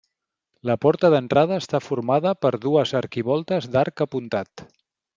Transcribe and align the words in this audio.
La 0.69 0.75
porta 0.85 1.11
d'entrada 1.15 1.59
està 1.63 1.81
formada 1.89 2.33
per 2.47 2.53
dues 2.65 2.97
arquivoltes 3.03 3.69
d'arc 3.77 4.07
apuntat. 4.11 4.69